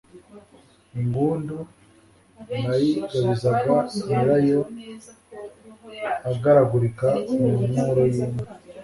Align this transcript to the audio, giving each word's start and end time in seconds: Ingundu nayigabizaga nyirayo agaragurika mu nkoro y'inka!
Ingundu 0.99 1.57
nayigabizaga 2.65 3.75
nyirayo 4.07 4.59
agaragurika 6.31 7.07
mu 7.39 7.49
nkoro 7.71 8.03
y'inka! 8.13 8.47